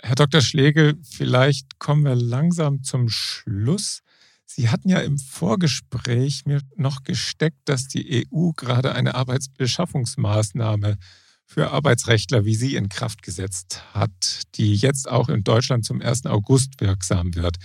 Herr 0.00 0.14
Dr. 0.14 0.40
Schlegel, 0.40 0.94
vielleicht 1.02 1.78
kommen 1.78 2.04
wir 2.04 2.14
langsam 2.14 2.84
zum 2.84 3.08
Schluss. 3.08 4.00
Sie 4.46 4.68
hatten 4.70 4.88
ja 4.88 5.00
im 5.00 5.18
Vorgespräch 5.18 6.46
mir 6.46 6.60
noch 6.76 7.02
gesteckt, 7.02 7.58
dass 7.64 7.88
die 7.88 8.26
EU 8.32 8.50
gerade 8.52 8.94
eine 8.94 9.14
Arbeitsbeschaffungsmaßnahme 9.14 10.96
für 11.44 11.70
Arbeitsrechtler 11.70 12.44
wie 12.44 12.54
Sie 12.54 12.76
in 12.76 12.88
Kraft 12.88 13.22
gesetzt 13.22 13.82
hat, 13.92 14.42
die 14.54 14.74
jetzt 14.76 15.08
auch 15.08 15.28
in 15.28 15.44
Deutschland 15.44 15.84
zum 15.84 16.00
1. 16.00 16.26
August 16.26 16.80
wirksam 16.80 17.34
wird. 17.34 17.56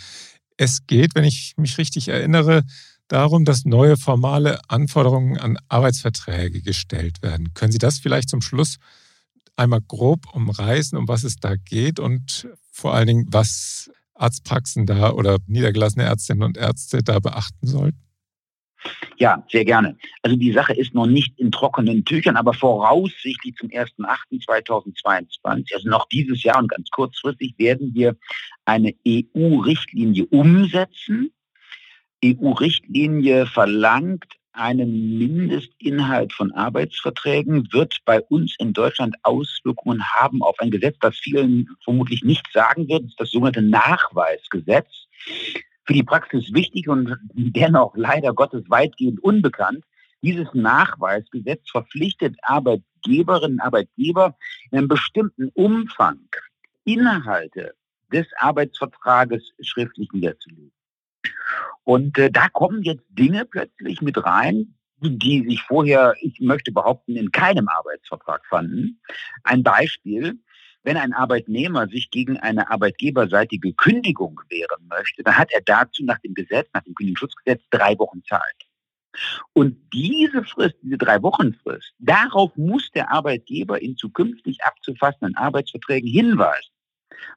Es 0.57 0.87
geht, 0.87 1.15
wenn 1.15 1.25
ich 1.25 1.53
mich 1.57 1.77
richtig 1.77 2.07
erinnere, 2.07 2.63
darum, 3.07 3.45
dass 3.45 3.65
neue 3.65 3.97
formale 3.97 4.59
Anforderungen 4.67 5.37
an 5.37 5.57
Arbeitsverträge 5.69 6.61
gestellt 6.61 7.21
werden. 7.21 7.53
Können 7.53 7.71
Sie 7.71 7.77
das 7.77 7.99
vielleicht 7.99 8.29
zum 8.29 8.41
Schluss 8.41 8.77
einmal 9.55 9.81
grob 9.81 10.33
umreißen, 10.33 10.97
um 10.97 11.07
was 11.07 11.23
es 11.23 11.37
da 11.37 11.55
geht 11.55 11.99
und 11.99 12.47
vor 12.71 12.93
allen 12.93 13.07
Dingen, 13.07 13.25
was 13.29 13.91
Arztpraxen 14.15 14.85
da 14.85 15.11
oder 15.11 15.37
niedergelassene 15.47 16.05
Ärztinnen 16.05 16.43
und 16.43 16.57
Ärzte 16.57 17.03
da 17.03 17.19
beachten 17.19 17.67
sollten? 17.67 17.99
Ja, 19.17 19.43
sehr 19.49 19.65
gerne. 19.65 19.97
Also 20.21 20.35
die 20.35 20.51
Sache 20.51 20.73
ist 20.73 20.93
noch 20.93 21.05
nicht 21.05 21.39
in 21.39 21.51
trockenen 21.51 22.03
Tüchern, 22.03 22.35
aber 22.35 22.53
voraussichtlich 22.53 23.55
zum 23.55 23.69
1.8.2022, 23.69 25.73
also 25.73 25.89
noch 25.89 26.07
dieses 26.09 26.43
Jahr 26.43 26.59
und 26.59 26.69
ganz 26.69 26.89
kurzfristig, 26.89 27.55
werden 27.57 27.93
wir 27.93 28.17
eine 28.65 28.93
EU-Richtlinie 29.07 30.25
umsetzen. 30.25 31.32
EU-Richtlinie 32.23 33.45
verlangt 33.45 34.25
einen 34.53 35.17
Mindestinhalt 35.17 36.31
von 36.31 36.51
Arbeitsverträgen, 36.51 37.67
wird 37.73 37.97
bei 38.05 38.21
uns 38.21 38.55
in 38.59 38.71
Deutschland 38.71 39.15
Auswirkungen 39.23 40.03
haben 40.03 40.41
auf 40.41 40.57
ein 40.59 40.71
Gesetz, 40.71 40.95
das 41.01 41.17
vielen 41.17 41.67
vermutlich 41.83 42.23
nicht 42.23 42.45
sagen 42.53 42.87
wird, 42.87 43.11
das, 43.17 43.31
sogenannte 43.31 43.63
Nachweisgesetz. 43.63 45.07
Für 45.85 45.93
die 45.93 46.03
Praxis 46.03 46.53
wichtig 46.53 46.87
und 46.87 47.17
dennoch 47.33 47.93
leider 47.97 48.33
Gottes 48.33 48.63
weitgehend 48.69 49.21
unbekannt. 49.21 49.83
Dieses 50.21 50.47
Nachweisgesetz 50.53 51.69
verpflichtet 51.69 52.37
Arbeitgeberinnen 52.43 53.57
und 53.57 53.65
Arbeitgeber 53.65 54.37
in 54.71 54.77
einem 54.77 54.87
bestimmten 54.87 55.49
Umfang 55.55 56.19
Inhalte 56.85 57.73
des 58.13 58.27
Arbeitsvertrages 58.37 59.51
schriftlich 59.59 60.09
niederzulegen. 60.13 60.71
Und 61.83 62.17
äh, 62.17 62.31
da 62.31 62.49
kommen 62.49 62.83
jetzt 62.83 63.05
Dinge 63.09 63.45
plötzlich 63.45 64.01
mit 64.01 64.23
rein, 64.23 64.75
die 65.01 65.43
sich 65.47 65.61
vorher, 65.61 66.13
ich 66.21 66.39
möchte 66.39 66.71
behaupten, 66.71 67.15
in 67.15 67.31
keinem 67.31 67.67
Arbeitsvertrag 67.67 68.45
fanden. 68.47 69.01
Ein 69.43 69.63
Beispiel, 69.63 70.39
wenn 70.83 70.97
ein 70.97 71.13
Arbeitnehmer 71.13 71.87
sich 71.87 72.09
gegen 72.09 72.37
eine 72.37 72.69
arbeitgeberseitige 72.69 73.73
Kündigung 73.73 74.39
wehren 74.49 74.87
möchte, 74.87 75.23
dann 75.23 75.37
hat 75.37 75.51
er 75.51 75.61
dazu 75.61 76.03
nach 76.03 76.19
dem 76.19 76.33
Gesetz, 76.33 76.69
nach 76.73 76.83
dem 76.83 76.93
Kündigungsschutzgesetz, 76.95 77.61
drei 77.69 77.97
Wochen 77.99 78.23
Zeit. 78.23 78.41
Und 79.53 79.77
diese 79.93 80.43
Frist, 80.43 80.75
diese 80.81 80.97
drei 80.97 81.21
Wochen 81.21 81.53
Frist, 81.53 81.93
darauf 81.99 82.55
muss 82.55 82.89
der 82.91 83.11
Arbeitgeber 83.11 83.81
in 83.81 83.95
zukünftig 83.95 84.63
abzufassenden 84.63 85.35
Arbeitsverträgen 85.35 86.09
hinweisen. 86.09 86.71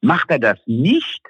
Macht 0.00 0.30
er 0.30 0.38
das 0.38 0.58
nicht, 0.66 1.22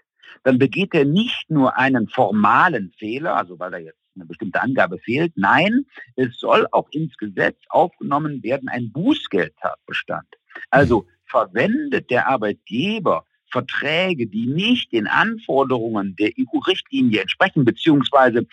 dann 0.42 0.58
begeht 0.58 0.94
er 0.94 1.04
nicht 1.04 1.50
nur 1.50 1.76
einen 1.76 2.08
formalen 2.08 2.92
Fehler, 2.98 3.36
also 3.36 3.58
weil 3.58 3.70
da 3.70 3.78
jetzt 3.78 3.98
eine 4.14 4.26
bestimmte 4.26 4.60
Angabe 4.62 4.98
fehlt. 4.98 5.32
Nein, 5.36 5.86
es 6.16 6.38
soll 6.38 6.66
auch 6.72 6.88
ins 6.90 7.16
Gesetz 7.16 7.58
aufgenommen 7.68 8.42
werden 8.42 8.68
ein 8.68 8.90
Bußgeldtatbestand. 8.92 10.26
Also 10.70 11.06
verwendet 11.26 12.10
der 12.10 12.28
Arbeitgeber 12.28 13.24
Verträge, 13.50 14.26
die 14.26 14.46
nicht 14.46 14.92
den 14.92 15.06
Anforderungen 15.06 16.16
der 16.16 16.30
EU-Richtlinie 16.38 17.20
entsprechen, 17.20 17.64
beziehungsweise 17.64 18.46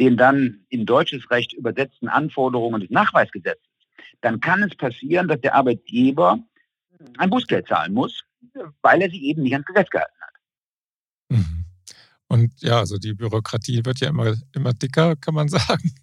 den 0.00 0.16
dann 0.16 0.64
in 0.68 0.86
deutsches 0.86 1.30
Recht 1.30 1.52
übersetzten 1.52 2.08
Anforderungen 2.08 2.80
des 2.80 2.90
Nachweisgesetzes, 2.90 3.68
dann 4.20 4.40
kann 4.40 4.62
es 4.62 4.74
passieren, 4.76 5.28
dass 5.28 5.40
der 5.40 5.54
Arbeitgeber 5.54 6.38
ein 7.18 7.30
Bußgeld 7.30 7.68
zahlen 7.68 7.94
muss, 7.94 8.24
weil 8.82 9.02
er 9.02 9.10
sich 9.10 9.22
eben 9.22 9.42
nicht 9.42 9.52
ans 9.52 9.66
Gesetz 9.66 9.90
gehalten 9.90 10.12
hat. 10.12 10.17
Mhm. 11.28 11.64
Und 12.28 12.60
ja, 12.60 12.78
also 12.78 12.98
die 12.98 13.14
Bürokratie 13.14 13.84
wird 13.84 14.00
ja 14.00 14.08
immer, 14.08 14.36
immer 14.52 14.74
dicker, 14.74 15.16
kann 15.16 15.34
man 15.34 15.48
sagen. 15.48 15.94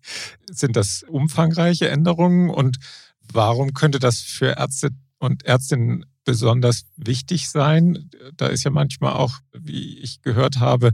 Sind 0.49 0.75
das 0.75 1.03
umfangreiche 1.03 1.89
Änderungen 1.89 2.49
und 2.49 2.77
warum 3.31 3.73
könnte 3.73 3.99
das 3.99 4.19
für 4.19 4.57
Ärzte 4.57 4.89
und 5.19 5.43
Ärztinnen 5.45 6.05
besonders 6.23 6.85
wichtig 6.95 7.49
sein? 7.49 8.09
Da 8.35 8.47
ist 8.47 8.63
ja 8.63 8.71
manchmal 8.71 9.13
auch, 9.13 9.39
wie 9.53 9.99
ich 9.99 10.21
gehört 10.21 10.59
habe, 10.59 10.91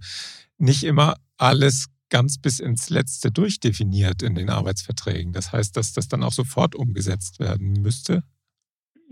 nicht 0.58 0.84
immer 0.84 1.16
alles 1.38 1.88
ganz 2.10 2.38
bis 2.38 2.60
ins 2.60 2.90
Letzte 2.90 3.32
durchdefiniert 3.32 4.22
in 4.22 4.36
den 4.36 4.50
Arbeitsverträgen. 4.50 5.32
Das 5.32 5.54
heißt, 5.54 5.78
dass 5.78 5.94
das 5.94 6.10
dann 6.10 6.24
auch 6.24 6.34
sofort 6.34 6.76
umgesetzt 6.76 7.40
werden 7.40 7.72
müsste? 7.82 8.24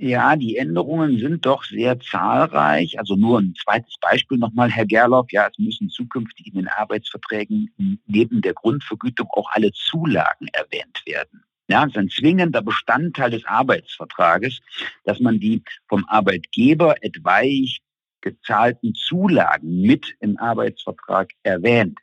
Ja, 0.01 0.37
die 0.37 0.55
Änderungen 0.55 1.19
sind 1.19 1.45
doch 1.45 1.65
sehr 1.65 1.99
zahlreich. 1.99 2.97
Also 2.97 3.17
nur 3.17 3.41
ein 3.41 3.53
zweites 3.61 3.95
Beispiel 3.99 4.37
nochmal, 4.37 4.69
Herr 4.71 4.85
Gerloff. 4.85 5.29
Ja, 5.29 5.49
es 5.51 5.59
müssen 5.59 5.89
zukünftig 5.89 6.47
in 6.47 6.53
den 6.53 6.67
Arbeitsverträgen 6.69 7.69
neben 8.07 8.39
der 8.41 8.53
Grundvergütung 8.53 9.27
auch 9.31 9.49
alle 9.51 9.73
Zulagen 9.73 10.47
erwähnt 10.53 11.03
werden. 11.05 11.43
Ja, 11.67 11.83
es 11.83 11.89
ist 11.89 11.97
ein 11.97 12.09
zwingender 12.09 12.61
Bestandteil 12.61 13.31
des 13.31 13.43
Arbeitsvertrages, 13.43 14.61
dass 15.03 15.19
man 15.19 15.37
die 15.37 15.61
vom 15.89 16.05
Arbeitgeber 16.07 16.95
etwaig 17.03 17.81
gezahlten 18.21 18.95
Zulagen 18.95 19.81
mit 19.81 20.15
im 20.21 20.37
Arbeitsvertrag 20.37 21.29
erwähnt. 21.43 21.99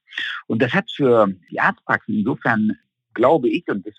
Und 0.47 0.61
das 0.61 0.75
hat 0.75 0.91
für 0.91 1.29
die 1.51 1.61
Arztpraxen 1.61 2.19
insofern, 2.19 2.77
glaube 3.15 3.49
ich, 3.49 3.67
und 3.69 3.87
das 3.87 3.95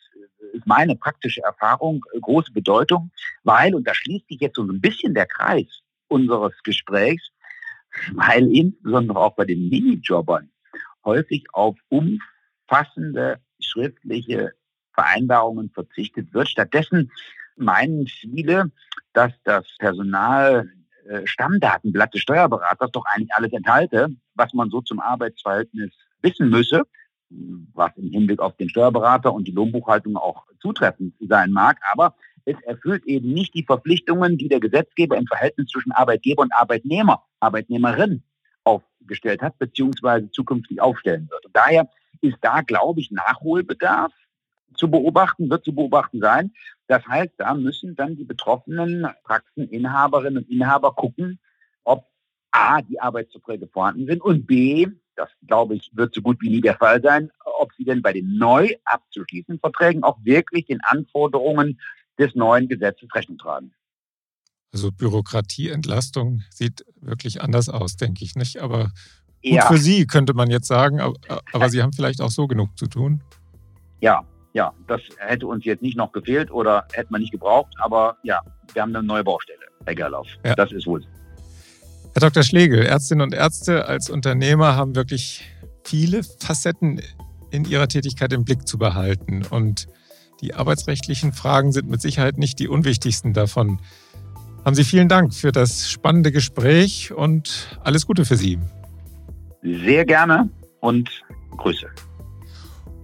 ist 0.54 0.68
meine 0.68 0.96
praktische 0.96 1.42
Erfahrung, 1.42 2.02
große 2.22 2.52
Bedeutung, 2.52 3.12
weil, 3.44 3.76
und 3.76 3.88
da 3.88 3.94
schließt 3.94 4.28
sich 4.28 4.40
jetzt 4.40 4.56
so 4.56 4.64
ein 4.64 4.82
bisschen 4.82 5.14
der 5.14 5.26
Kreis 5.26 5.82
unseres 6.08 6.54
Gesprächs, 6.64 7.32
weil 8.14 8.54
insbesondere 8.56 9.20
auch 9.20 9.36
bei 9.36 9.46
den 9.46 9.70
Minijobbern 9.70 10.50
häufig 11.04 11.46
auf 11.54 11.78
umfassende 11.90 13.40
schriftliche 13.60 14.54
Vereinbarungen 14.94 15.70
verzichtet 15.70 16.34
wird. 16.34 16.50
Stattdessen 16.50 17.12
meinen 17.56 18.08
viele, 18.08 18.72
dass 19.14 19.32
das 19.44 19.66
Personal 19.80 20.70
äh, 21.08 21.26
Stammdatenblatt 21.26 22.14
des 22.14 22.22
Steuerberaters 22.22 22.92
doch 22.92 23.06
eigentlich 23.06 23.34
alles 23.34 23.54
enthalte, 23.54 24.10
was 24.36 24.54
man 24.54 24.70
so 24.70 24.82
zum 24.82 25.00
Arbeitsverhältnis 25.00 25.92
wissen 26.22 26.50
müsse, 26.50 26.84
was 27.30 27.92
im 27.98 28.10
Hinblick 28.10 28.40
auf 28.40 28.56
den 28.58 28.70
Steuerberater 28.70 29.34
und 29.34 29.48
die 29.48 29.52
Lohnbuchhaltung 29.52 30.18
auch 30.18 30.46
zutreffend 30.62 31.14
sein 31.20 31.52
mag. 31.52 31.78
Aber 31.92 32.16
es 32.46 32.56
erfüllt 32.64 33.06
eben 33.06 33.34
nicht 33.34 33.54
die 33.54 33.64
Verpflichtungen, 33.64 34.38
die 34.38 34.48
der 34.48 34.60
Gesetzgeber 34.60 35.18
im 35.18 35.28
Verhältnis 35.28 35.68
zwischen 35.68 35.92
Arbeitgeber 35.92 36.44
und 36.44 36.54
Arbeitnehmer, 36.54 37.24
Arbeitnehmerin 37.40 38.24
aufgestellt 38.64 39.42
hat, 39.42 39.58
beziehungsweise 39.60 40.32
zukünftig 40.32 40.82
aufstellen 40.82 41.30
wird. 41.30 41.46
Und 41.46 41.56
daher 41.56 41.90
ist 42.22 42.38
da, 42.42 42.62
glaube 42.62 43.02
ich, 43.02 43.12
Nachholbedarf 43.12 44.14
zu 44.74 44.90
beobachten, 44.90 45.50
wird 45.50 45.66
zu 45.66 45.74
beobachten 45.74 46.20
sein. 46.20 46.54
Das 46.88 47.06
heißt, 47.06 47.34
da 47.38 47.54
müssen 47.54 47.96
dann 47.96 48.16
die 48.16 48.24
betroffenen 48.24 49.08
Praxeninhaberinnen 49.24 50.44
und 50.44 50.50
Inhaber 50.50 50.94
gucken, 50.94 51.40
ob 51.84 52.06
A, 52.52 52.82
die 52.82 53.00
Arbeitsverträge 53.00 53.68
vorhanden 53.68 54.06
sind 54.08 54.22
und 54.22 54.48
B, 54.48 54.88
das 55.18 55.30
glaube 55.48 55.76
ich, 55.76 55.90
wird 55.94 56.14
so 56.14 56.22
gut 56.22 56.38
wie 56.42 56.50
nie 56.50 56.62
der 56.62 56.78
Fall 56.78 57.02
sein, 57.02 57.32
ob 57.60 57.74
sie 57.74 57.84
denn 57.84 58.02
bei 58.02 58.14
den 58.14 58.38
neu 58.38 58.70
abzuschließenden 58.86 59.60
Verträgen 59.60 60.04
auch 60.04 60.18
wirklich 60.24 60.68
den 60.68 60.80
Anforderungen 60.84 61.80
des 62.18 62.36
neuen 62.36 62.68
Gesetzes 62.68 63.10
Rechnung 63.14 63.38
tragen. 63.38 63.74
Also 64.72 64.92
Bürokratieentlastung 64.92 66.44
sieht 66.50 66.86
wirklich 67.02 67.42
anders 67.42 67.70
aus, 67.70 67.96
denke 67.96 68.24
ich 68.24 68.36
nicht. 68.36 68.62
Aber 68.62 68.92
gut 69.42 69.54
ja. 69.56 69.66
für 69.66 69.78
Sie 69.78 70.06
könnte 70.06 70.34
man 70.34 70.50
jetzt 70.50 70.68
sagen, 70.68 71.00
aber, 71.00 71.16
aber 71.54 71.70
Sie 71.70 71.82
haben 71.82 71.94
vielleicht 71.94 72.22
auch 72.22 72.32
so 72.32 72.48
genug 72.48 72.78
zu 72.78 72.88
tun. 72.88 73.24
Ja, 74.02 74.24
ja, 74.54 74.74
das 74.88 75.02
hätte 75.18 75.48
uns 75.48 75.66
jetzt 75.66 75.82
nicht 75.82 75.98
noch 75.98 76.12
gefehlt 76.12 76.52
oder 76.52 76.88
hätte 76.94 77.12
man 77.12 77.22
nicht 77.22 77.32
gebraucht, 77.32 77.74
aber 77.80 78.18
ja, 78.24 78.42
wir 78.74 78.82
haben 78.82 78.96
eine 78.96 79.06
neue 79.06 79.24
Baustelle, 79.24 79.66
Herr 79.86 79.96
Gerlauf. 79.96 80.28
Ja. 80.44 80.56
Das 80.56 80.72
ist 80.72 80.86
wohl. 80.88 81.04
Herr 82.18 82.32
Dr. 82.32 82.42
Schlegel, 82.42 82.84
Ärztinnen 82.84 83.22
und 83.22 83.36
Ärzte 83.36 83.86
als 83.86 84.10
Unternehmer 84.10 84.76
haben 84.76 84.96
wirklich 84.96 85.46
viele 85.84 86.24
Facetten 86.24 87.00
in 87.52 87.64
ihrer 87.64 87.88
Tätigkeit 87.88 88.34
im 88.34 88.44
Blick 88.44 88.68
zu 88.68 88.80
behalten. 88.80 89.46
Und 89.48 89.86
die 90.42 90.56
arbeitsrechtlichen 90.56 91.32
Fragen 91.32 91.72
sind 91.72 91.88
mit 91.88 92.02
Sicherheit 92.02 92.40
nicht 92.40 92.58
die 92.58 92.70
unwichtigsten 92.70 93.34
davon. 93.34 93.80
Haben 94.66 94.74
Sie 94.74 94.84
vielen 94.84 95.10
Dank 95.10 95.32
für 95.32 95.52
das 95.52 95.92
spannende 95.92 96.32
Gespräch 96.32 97.14
und 97.14 97.78
alles 97.84 98.08
Gute 98.08 98.26
für 98.26 98.36
Sie. 98.36 98.58
Sehr 99.62 100.04
gerne 100.04 100.50
und 100.80 101.12
Grüße. 101.56 101.86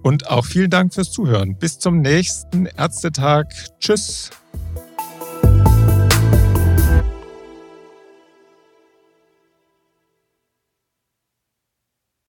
Und 0.02 0.28
auch 0.28 0.44
vielen 0.44 0.70
Dank 0.70 0.92
fürs 0.92 1.12
Zuhören. 1.12 1.56
Bis 1.56 1.78
zum 1.78 2.00
nächsten 2.00 2.66
Ärztetag. 2.66 3.46
Tschüss. 3.78 4.32